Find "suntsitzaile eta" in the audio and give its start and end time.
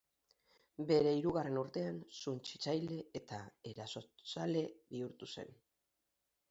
2.23-3.43